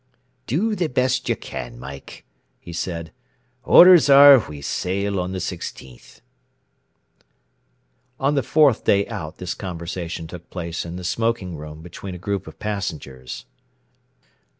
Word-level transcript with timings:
"Do 0.47 0.73
the 0.73 0.87
best 0.89 1.29
you 1.29 1.35
can, 1.35 1.77
Mike," 1.77 2.25
he 2.59 2.73
said; 2.73 3.11
"orders 3.63 4.09
are 4.09 4.39
we 4.49 4.59
sail 4.59 5.19
on 5.19 5.31
the 5.31 5.37
16th." 5.37 6.21
On 8.19 8.33
the 8.33 8.41
fourth 8.41 8.83
day 8.83 9.05
out 9.09 9.37
this 9.37 9.53
conversation 9.53 10.25
took 10.25 10.49
place 10.49 10.85
in 10.85 10.95
the 10.95 11.03
smoking 11.03 11.55
room 11.55 11.83
between 11.83 12.15
a 12.15 12.25
group 12.27 12.47
of 12.47 12.57
passengers. 12.57 13.45